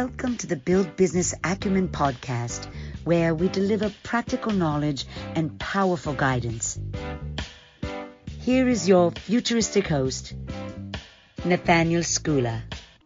[0.00, 2.68] Welcome to the Build Business Acumen podcast,
[3.02, 6.78] where we deliver practical knowledge and powerful guidance.
[8.38, 10.34] Here is your futuristic host,
[11.44, 12.62] Nathaniel Schooler.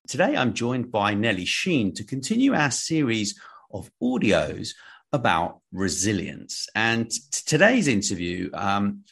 [0.07, 3.41] Today I'm joined by Nelly Shein to continue our series
[3.73, 4.75] of audios
[5.15, 6.69] about resilience.
[6.75, 9.05] And t- today's interview, um,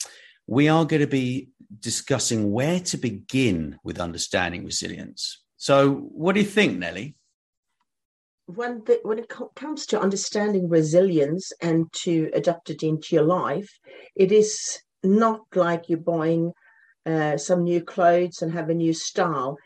[0.46, 5.38] we are going to be discussing where to begin with understanding resilience.
[5.56, 7.16] So, what do you think, Nelly?
[8.56, 13.24] When the, when it co- comes to understanding resilience and to adapt it into your
[13.24, 13.70] life,
[14.16, 16.52] it is not like you're buying
[17.06, 19.56] uh, some new clothes and have a new style.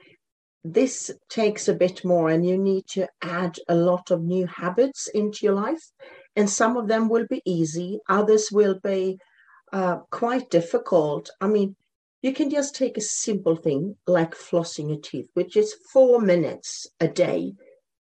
[0.65, 5.09] This takes a bit more, and you need to add a lot of new habits
[5.09, 5.83] into your life.
[6.37, 9.19] And some of them will be easy, others will be
[9.73, 11.31] uh, quite difficult.
[11.41, 11.77] I mean,
[12.23, 16.87] you can just take a simple thing like flossing your teeth, which is four minutes
[17.01, 17.53] a day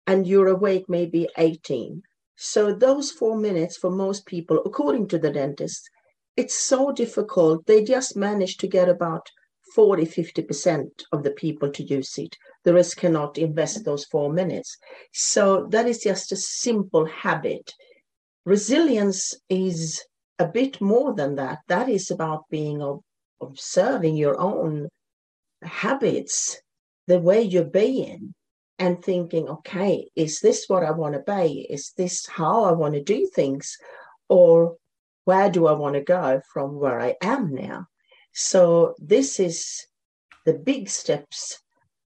[0.08, 2.02] and you're awake maybe 18.
[2.36, 5.90] So those four minutes for most people, according to the dentist,
[6.36, 7.66] it's so difficult.
[7.66, 9.30] They just manage to get about
[9.76, 12.36] 40, 50% of the people to use it.
[12.64, 14.78] The rest cannot invest those four minutes.
[15.14, 17.74] So that is just a simple habit.
[18.46, 20.04] Resilience is
[20.40, 21.60] a bit more than that.
[21.68, 22.82] That is about being
[23.42, 24.90] observing your own
[25.62, 26.60] habits,
[27.08, 28.34] the way you're being,
[28.82, 31.68] and thinking, okay, is this what I want to be?
[31.70, 33.78] Is this how I want to do things?
[34.28, 34.78] Or
[35.26, 37.86] where do I want to go from where I am now?
[38.34, 39.86] So, this is
[40.48, 41.60] the big steps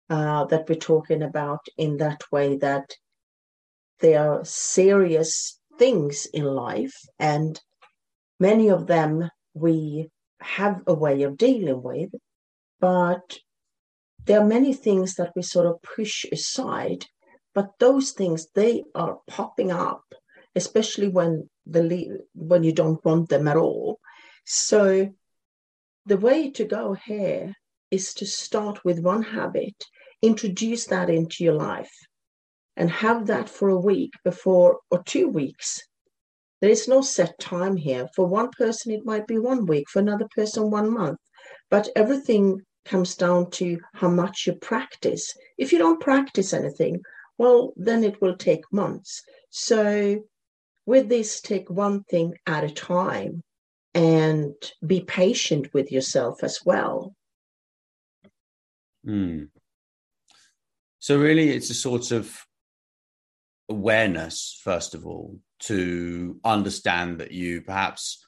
[0.09, 2.93] uh, that we're talking about in that way that
[4.01, 7.57] they are serious things in life, and
[8.37, 10.09] many of them we
[10.41, 12.09] have a way of dealing with,
[12.81, 13.39] but
[14.25, 17.05] there are many things that we sort of push aside,
[17.53, 20.03] but those things they are popping up,
[20.55, 23.99] especially when the when you don't want them at all.
[24.45, 25.13] So
[26.05, 27.53] the way to go here
[27.91, 29.75] is to start with one habit,
[30.21, 31.93] introduce that into your life,
[32.75, 35.79] and have that for a week before or two weeks.
[36.61, 38.07] There is no set time here.
[38.15, 41.19] For one person, it might be one week, for another person, one month.
[41.69, 45.35] But everything comes down to how much you practice.
[45.57, 47.01] If you don't practice anything,
[47.37, 49.23] well, then it will take months.
[49.49, 50.23] So,
[50.85, 53.43] with this, take one thing at a time
[53.93, 54.53] and
[54.85, 57.15] be patient with yourself as well.
[59.03, 59.45] Hmm.
[60.99, 62.35] So, really, it's a sort of
[63.69, 68.24] awareness, first of all, to understand that you perhaps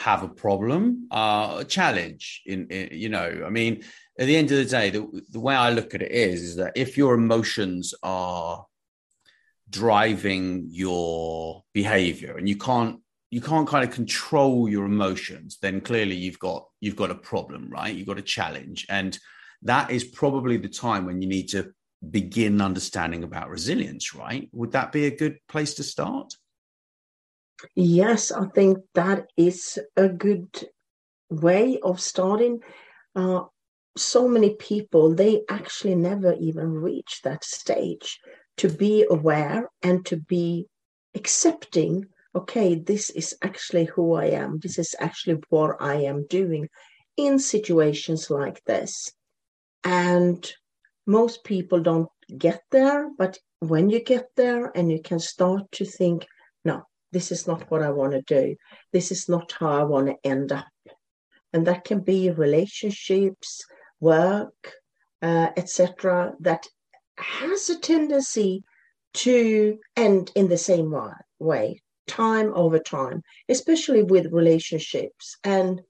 [0.00, 2.42] have a problem, uh, a challenge.
[2.46, 3.84] In, in, you know, I mean,
[4.18, 6.56] at the end of the day, the, the way I look at it is, is
[6.56, 8.64] that if your emotions are
[9.68, 12.98] driving your behavior and you can't
[13.30, 17.68] you can't kind of control your emotions then clearly you've got you've got a problem
[17.70, 17.94] right?
[17.94, 18.86] You've got a challenge.
[18.88, 19.16] And
[19.62, 21.72] that is probably the time when you need to
[22.10, 24.48] begin understanding about resilience right?
[24.52, 26.34] Would that be a good place to start
[27.74, 30.48] Yes, I think that is a good
[31.30, 32.60] way of starting.
[33.14, 33.44] Uh,
[33.96, 38.18] so many people, they actually never even reach that stage
[38.58, 40.66] to be aware and to be
[41.14, 44.58] accepting okay, this is actually who I am.
[44.60, 46.68] This is actually what I am doing
[47.16, 49.12] in situations like this.
[49.84, 50.50] And
[51.06, 52.08] most people don't
[52.38, 56.26] get there, but when you get there and you can start to think,
[56.64, 58.56] no, this is not what I want to do.
[58.92, 60.66] This is not how I want to end up.
[61.52, 63.64] And that can be relationships,
[63.98, 64.74] work,
[65.22, 66.66] uh, etc., that
[67.18, 68.64] has a tendency
[69.12, 70.94] to end in the same
[71.38, 75.36] way, time over time, especially with relationships.
[75.42, 75.82] And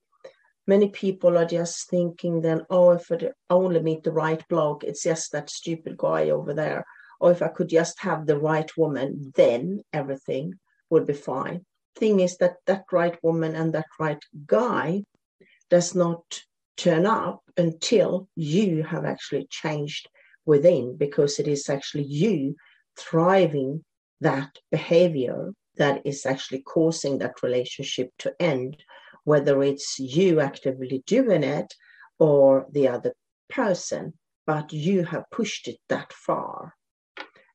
[0.66, 5.02] many people are just thinking then, oh, if I only meet the right bloke, it's
[5.02, 6.86] just that stupid guy over there,
[7.20, 10.54] or if I could just have the right woman, then everything
[10.90, 11.64] would be fine.
[11.96, 15.04] Thing is that that right woman and that right guy
[15.70, 16.42] does not
[16.76, 20.08] turn up until you have actually changed
[20.46, 22.56] within, because it is actually you
[22.96, 23.84] thriving
[24.20, 28.82] that behavior that is actually causing that relationship to end,
[29.24, 31.74] whether it's you actively doing it
[32.18, 33.14] or the other
[33.48, 34.12] person,
[34.46, 36.74] but you have pushed it that far.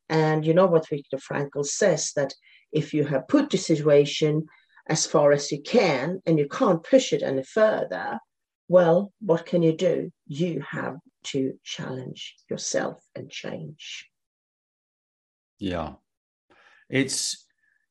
[0.09, 2.33] And you know what Viktor Frankl says that
[2.75, 4.45] if you have put the situation
[4.87, 8.19] as far as you can and you can't push it any further,
[8.67, 10.11] well, what can you do?
[10.27, 14.09] You have to challenge yourself and change.
[15.57, 15.93] Yeah.
[16.89, 17.47] It's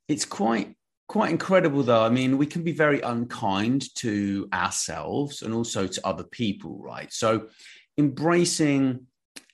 [0.07, 0.77] it's quite
[1.09, 2.05] quite incredible though.
[2.05, 7.13] I mean, we can be very unkind to ourselves and also to other people, right?
[7.13, 7.49] So
[7.97, 9.07] embracing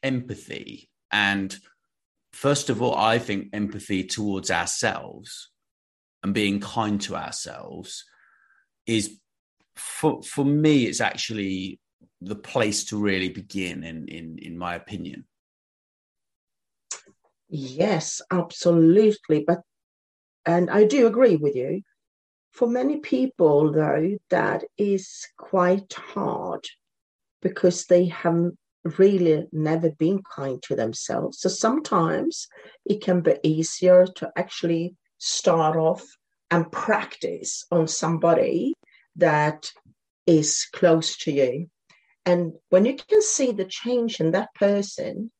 [0.03, 1.56] empathy and
[2.40, 5.50] first of all, I think empathy towards ourselves
[6.22, 8.06] and being kind to ourselves
[8.87, 9.19] is
[9.76, 11.81] for for me, it's actually
[12.22, 15.26] the place to really begin in in in my opinion.
[17.50, 19.44] Yes, absolutely.
[19.46, 19.60] But
[20.46, 21.82] and I do agree with you.
[22.52, 26.64] For many people, though, that is quite hard
[27.43, 28.50] because they have
[28.85, 31.41] really never been kind to themselves.
[31.41, 32.49] So sometimes
[32.85, 36.05] it can be easier to actually start off
[36.50, 38.75] and practice on somebody
[39.17, 39.71] that
[40.27, 41.69] is close to you.
[42.27, 45.31] And when you can see the change in that person,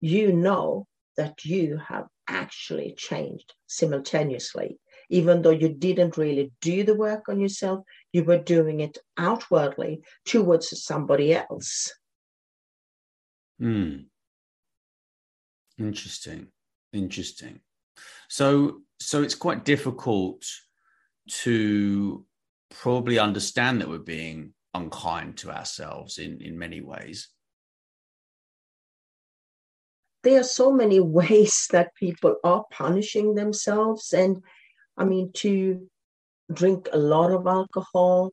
[0.00, 0.86] you know
[1.16, 4.78] that you have actually changed simultaneously.
[5.10, 10.02] Even though you didn't really do the work on yourself, you were doing it outwardly
[10.26, 11.92] towards somebody else.
[13.58, 13.96] Hmm.
[15.78, 16.48] Interesting.
[16.92, 17.60] Interesting.
[18.28, 20.44] So, so it's quite difficult
[21.28, 22.24] to
[22.70, 27.28] probably understand that we're being unkind to ourselves in in many ways
[30.22, 34.42] there are so many ways that people are punishing themselves and
[34.96, 35.88] i mean to
[36.52, 38.32] drink a lot of alcohol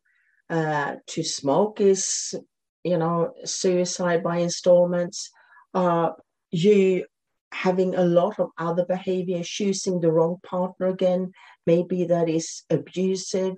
[0.50, 2.36] uh, to smoke is
[2.85, 5.29] you know suicide by installments
[5.73, 6.11] uh,
[6.51, 7.05] you
[7.51, 11.31] having a lot of other behavior choosing the wrong partner again
[11.65, 13.55] maybe that is abusive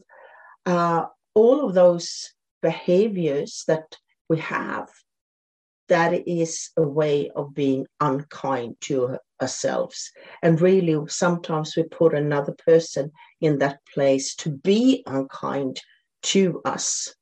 [0.66, 3.96] uh, all of those behaviors that
[4.28, 4.90] we have,
[5.88, 10.12] that is a way of being unkind to ourselves.
[10.44, 15.80] And really, sometimes we put another person in that place to be unkind
[16.24, 17.16] to us.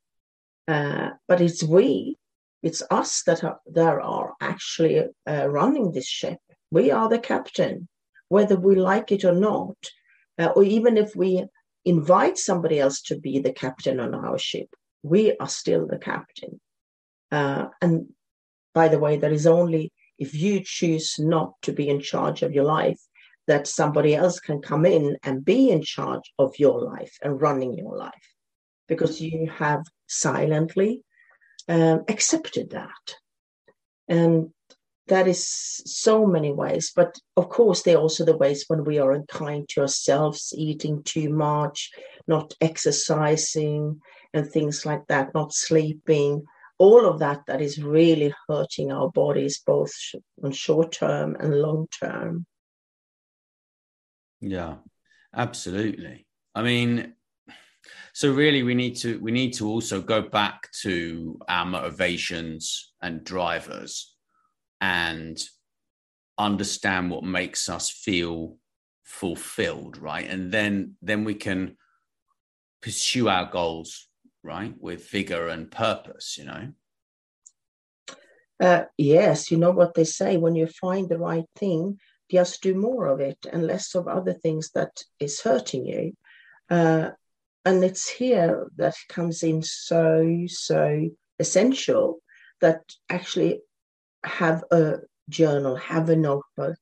[0.67, 2.17] Uh, but it's we,
[2.63, 6.39] it's us that are, that are actually uh, running this ship.
[6.71, 7.88] We are the captain,
[8.29, 9.77] whether we like it or not.
[10.38, 11.45] Uh, or even if we
[11.85, 14.67] invite somebody else to be the captain on our ship.
[15.03, 16.59] We are still the captain.
[17.31, 18.07] Uh, and
[18.73, 22.53] by the way, that is only if you choose not to be in charge of
[22.53, 23.00] your life
[23.47, 27.77] that somebody else can come in and be in charge of your life and running
[27.77, 28.33] your life
[28.88, 31.03] because you have silently
[31.67, 33.15] um, accepted that.
[34.07, 34.51] And
[35.07, 38.97] that is so many ways but of course there are also the ways when we
[38.97, 41.91] are unkind to ourselves eating too much
[42.27, 44.01] not exercising
[44.35, 46.43] and things like that not sleeping.
[46.77, 49.93] All of that that is really hurting our bodies both
[50.43, 52.45] on short term and long term.
[54.41, 54.75] Yeah
[55.33, 56.25] absolutely.
[56.53, 57.13] I mean
[58.15, 63.25] so really we need to we need to also go back to our motivations and
[63.25, 64.15] drivers
[64.79, 65.38] and
[66.38, 68.55] understand what makes us feel
[69.03, 70.29] fulfilled right?
[70.29, 71.75] And then then we can
[72.81, 74.07] pursue our goals
[74.43, 76.72] right with vigor and purpose you know?
[78.62, 82.00] Uh, yes you know what they say when you find the right thing
[82.31, 86.13] just do more of it and less of other things that is hurting you.
[86.69, 87.10] Uh,
[87.65, 92.19] and it's here that comes in so so essential
[92.62, 93.62] that actually
[94.24, 94.98] have a
[95.29, 96.79] journal, have a notebook,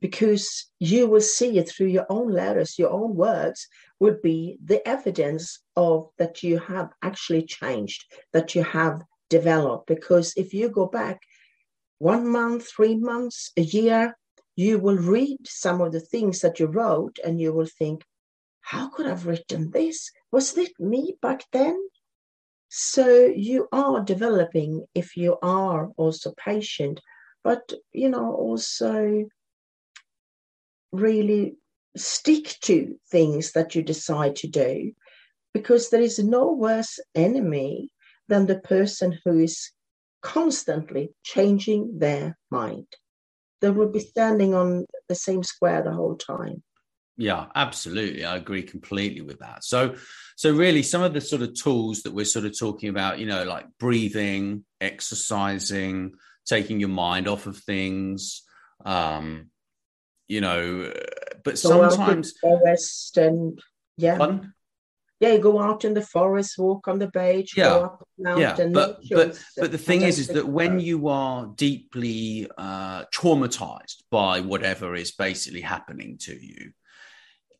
[0.00, 3.66] because you will see it through your own letters, your own words
[3.98, 9.86] would be the evidence of that you have actually changed, that you have developed.
[9.86, 11.20] Because if you go back
[11.98, 14.16] one month, three months, a year,
[14.54, 18.04] you will read some of the things that you wrote and you will think,
[18.66, 20.10] how could I have written this?
[20.32, 21.78] Was it me back then?
[22.68, 27.00] So you are developing if you are also patient,
[27.44, 29.26] but you know, also
[30.90, 31.54] really
[31.96, 34.90] stick to things that you decide to do
[35.54, 37.90] because there is no worse enemy
[38.26, 39.70] than the person who is
[40.22, 42.88] constantly changing their mind.
[43.60, 46.64] They will be standing on the same square the whole time.
[47.16, 48.24] Yeah, absolutely.
[48.24, 49.64] I agree completely with that.
[49.64, 49.96] So,
[50.36, 53.26] so really, some of the sort of tools that we're sort of talking about, you
[53.26, 56.12] know, like breathing, exercising,
[56.44, 58.42] taking your mind off of things,
[58.84, 59.50] um,
[60.28, 60.92] you know,
[61.42, 63.60] but Go sometimes forest and
[63.96, 64.52] yeah, Pardon?
[65.18, 68.40] yeah, you go out in the forest, walk on the beach, Yeah, go up the
[68.40, 74.02] yeah but but but the thing is is that when you are deeply uh traumatized
[74.10, 76.72] by whatever is basically happening to you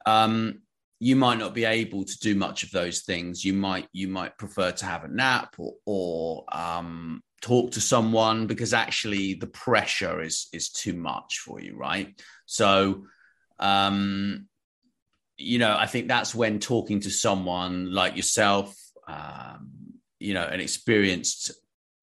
[0.06, 0.62] um
[0.98, 3.44] you might not be able to do much of those things.
[3.44, 8.46] You might you might prefer to have a nap or or um talk to someone
[8.46, 12.18] because actually the pressure is is too much for you right?
[12.46, 13.04] So
[13.58, 14.48] um
[15.38, 18.74] you know i think that's when talking to someone like yourself
[19.06, 19.70] um
[20.18, 21.50] you know an experienced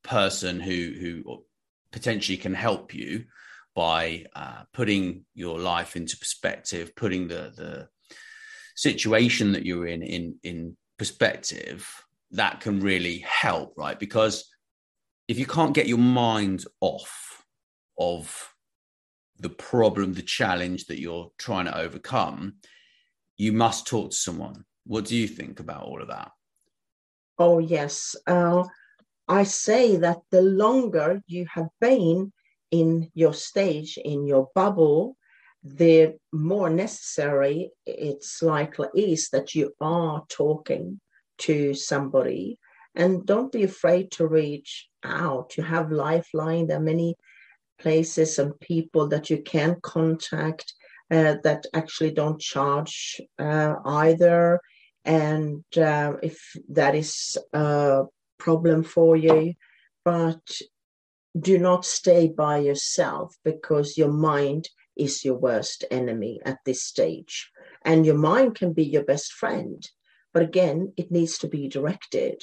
[0.03, 1.43] person who who
[1.91, 3.25] potentially can help you
[3.75, 7.88] by uh, putting your life into perspective putting the the
[8.75, 11.89] situation that you're in in in perspective
[12.32, 14.00] that can really help right?
[14.00, 14.50] Because
[15.27, 17.44] if you can't get your mind off
[17.98, 18.53] of
[19.39, 22.56] the problem the challenge that you're trying to overcome
[23.38, 24.63] you must talk to someone.
[24.86, 26.32] What do you think about all of that?
[27.39, 28.15] Oh, yes.
[28.27, 28.63] Uh,
[29.27, 32.32] I say that the longer you have been
[32.74, 35.15] in your stage, in your bubble,
[35.63, 41.00] the more necessary it's likely is that you are talking
[41.38, 42.58] to somebody.
[42.96, 45.56] And don't be afraid to reach out.
[45.56, 46.65] You have Lifeline.
[46.65, 47.15] There are many
[47.77, 50.74] places and people that you can contact
[51.12, 54.60] uh, that actually don't charge uh, either.
[55.06, 56.39] And uh, if
[56.70, 58.06] that is a
[58.39, 59.53] problem for you,
[60.03, 60.42] but
[61.40, 67.50] do not stay by yourself because your mind is your worst enemy at this stage.
[67.84, 69.88] And your mind can be your best friend.
[70.34, 72.42] But again, it needs to be directed.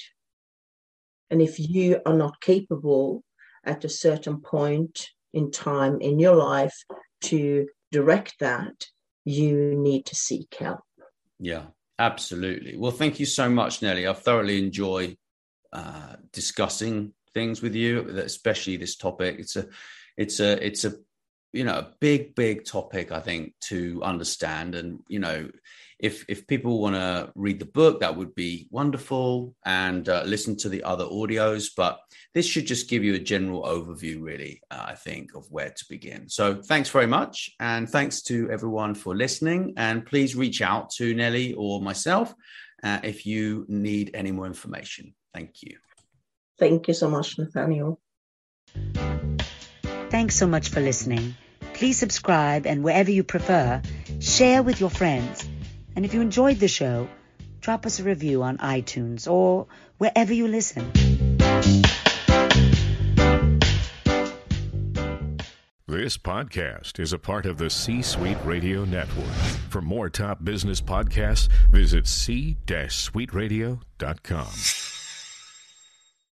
[1.31, 3.25] And if you are not capable
[3.65, 6.77] at a certain point in time in your life
[7.23, 8.87] to direct that,
[9.25, 10.81] you need to seek help.
[11.39, 11.67] Yeah,
[11.99, 12.77] absolutely.
[12.77, 14.07] Well, thank you so much, Nelly.
[14.07, 15.17] I've thoroughly enjoy
[15.73, 19.37] uh, discussing things with you, especially this topic.
[19.39, 19.69] It's a,
[20.17, 20.95] it's a, it's a,
[21.53, 23.11] you know, a big, big topic.
[23.11, 25.51] I think to understand, and you know,
[25.99, 30.57] if if people want to read the book, that would be wonderful, and uh, listen
[30.59, 31.71] to the other audios.
[31.77, 31.99] But
[32.35, 34.63] this should just give you a general overview, really.
[34.71, 36.29] Uh, I think of where to begin.
[36.29, 39.75] So, thanks very much, and thanks to everyone for listening.
[39.77, 42.35] And please reach out to Nelly or myself
[42.83, 45.15] uh, if you need any more information.
[45.35, 45.90] Thank you.
[46.61, 47.99] Thank you so much, Nathaniel.
[50.11, 51.35] Thanks so much for listening.
[51.73, 53.81] Please subscribe and wherever you prefer,
[54.21, 55.49] share with your friends.
[55.97, 57.09] And if you enjoyed the show,
[57.63, 60.93] drop us a review on iTunes or wherever you listen.
[65.87, 69.33] This podcast is a part of the C Suite Radio Network.
[69.71, 74.90] For more top business podcasts, visit c-suiteradio.com.